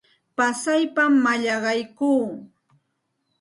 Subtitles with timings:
[0.37, 2.23] Pasaypam mallaqaykuu.